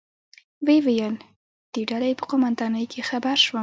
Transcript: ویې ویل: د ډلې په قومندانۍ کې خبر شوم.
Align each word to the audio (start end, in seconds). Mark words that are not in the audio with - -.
ویې 0.65 0.79
ویل: 0.85 1.15
د 1.73 1.75
ډلې 1.89 2.11
په 2.19 2.23
قومندانۍ 2.31 2.85
کې 2.91 3.01
خبر 3.09 3.35
شوم. 3.45 3.59